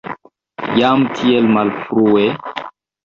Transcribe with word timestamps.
Jam 0.77 1.05
tiel 1.19 1.51
malfrue? 1.57 2.25